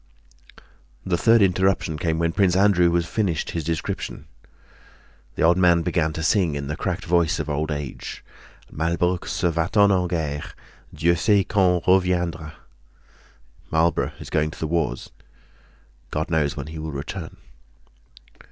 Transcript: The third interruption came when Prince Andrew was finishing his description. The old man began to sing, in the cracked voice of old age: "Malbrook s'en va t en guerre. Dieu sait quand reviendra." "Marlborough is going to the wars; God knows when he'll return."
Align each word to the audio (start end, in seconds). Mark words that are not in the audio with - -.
The 1.05 1.15
third 1.15 1.43
interruption 1.43 1.99
came 1.99 2.17
when 2.17 2.31
Prince 2.31 2.55
Andrew 2.55 2.89
was 2.89 3.05
finishing 3.05 3.53
his 3.53 3.63
description. 3.63 4.25
The 5.35 5.43
old 5.43 5.57
man 5.57 5.83
began 5.83 6.11
to 6.13 6.23
sing, 6.23 6.55
in 6.55 6.65
the 6.65 6.75
cracked 6.75 7.05
voice 7.05 7.37
of 7.37 7.47
old 7.51 7.69
age: 7.69 8.25
"Malbrook 8.71 9.27
s'en 9.27 9.51
va 9.51 9.69
t 9.71 9.79
en 9.79 10.07
guerre. 10.07 10.53
Dieu 10.91 11.13
sait 11.13 11.43
quand 11.47 11.83
reviendra." 11.85 12.53
"Marlborough 13.69 14.13
is 14.19 14.31
going 14.31 14.49
to 14.49 14.59
the 14.59 14.65
wars; 14.65 15.11
God 16.09 16.31
knows 16.31 16.57
when 16.57 16.65
he'll 16.65 16.89
return." 16.91 17.37